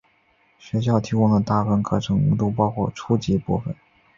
[0.57, 3.75] 学校提供的大部分课程都包括初级部分。